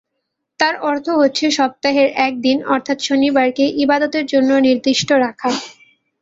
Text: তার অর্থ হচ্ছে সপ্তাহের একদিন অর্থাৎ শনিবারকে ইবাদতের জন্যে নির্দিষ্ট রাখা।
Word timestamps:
তার 0.59 0.75
অর্থ 0.83 1.07
হচ্ছে 1.19 1.45
সপ্তাহের 1.57 2.09
একদিন 2.27 2.57
অর্থাৎ 2.73 2.97
শনিবারকে 3.01 3.65
ইবাদতের 3.83 4.25
জন্যে 4.33 4.55
নির্দিষ্ট 4.67 5.09
রাখা। 5.23 5.49